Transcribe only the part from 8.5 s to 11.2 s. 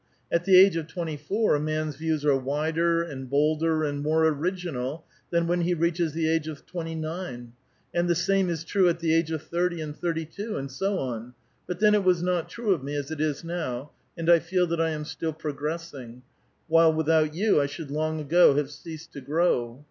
true at the age of thirty and thirty two, and so